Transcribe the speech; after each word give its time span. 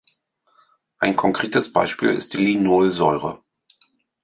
Ein 0.97 1.15
konkretes 1.15 1.71
Beispiel 1.73 2.09
ist 2.09 2.33
die 2.33 2.37
Linolsäure. 2.37 3.43